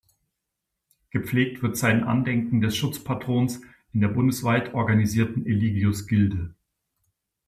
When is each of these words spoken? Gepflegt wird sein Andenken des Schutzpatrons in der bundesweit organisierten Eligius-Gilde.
Gepflegt 1.11 1.61
wird 1.61 1.77
sein 1.77 2.03
Andenken 2.03 2.59
des 2.59 2.75
Schutzpatrons 2.75 3.61
in 3.93 4.01
der 4.01 4.07
bundesweit 4.07 4.73
organisierten 4.73 5.45
Eligius-Gilde. 5.45 6.55